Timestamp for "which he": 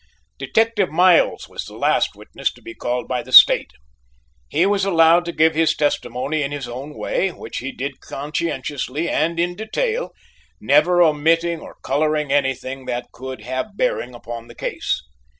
7.29-7.71